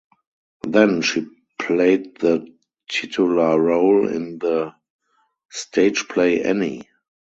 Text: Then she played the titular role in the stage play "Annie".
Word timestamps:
Then 0.65 1.03
she 1.03 1.27
played 1.59 2.15
the 2.17 2.47
titular 2.89 3.59
role 3.61 4.07
in 4.09 4.39
the 4.39 4.73
stage 5.51 6.07
play 6.07 6.41
"Annie". 6.43 6.89